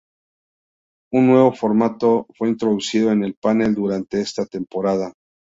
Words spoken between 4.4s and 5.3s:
temporada.